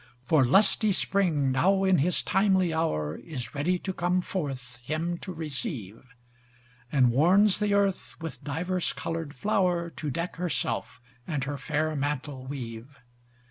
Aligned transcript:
For 0.25 0.43
lusty 0.43 0.91
spring 0.93 1.51
now 1.51 1.83
in 1.83 1.99
his 1.99 2.23
timely 2.23 2.73
hour, 2.73 3.17
Is 3.17 3.53
ready 3.53 3.77
to 3.77 3.93
come 3.93 4.21
forth 4.21 4.77
him 4.77 5.19
to 5.19 5.31
receive; 5.31 6.01
And 6.91 7.11
warns 7.11 7.59
the 7.59 7.75
Earth 7.75 8.15
with 8.19 8.43
diverse 8.43 8.93
colored 8.93 9.35
flower, 9.35 9.91
To 9.91 10.09
deck 10.09 10.37
herself, 10.37 10.99
and 11.27 11.43
her 11.43 11.55
fair 11.55 11.95
mantle 11.95 12.47
weave. 12.47 12.97